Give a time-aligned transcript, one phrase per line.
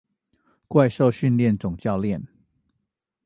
[0.67, 2.23] 怪獸訓練總教練